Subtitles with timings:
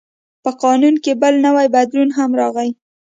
[0.43, 2.69] په قانون کې بل نوی بدلون هم راغی.